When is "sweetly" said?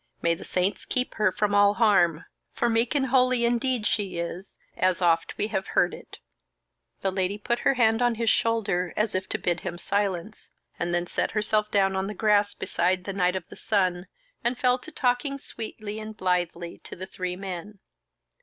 15.37-15.99